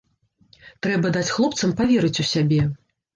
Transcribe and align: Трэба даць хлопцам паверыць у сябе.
Трэба 0.87 1.11
даць 1.17 1.29
хлопцам 1.35 1.75
паверыць 1.83 2.21
у 2.25 2.25
сябе. 2.33 2.59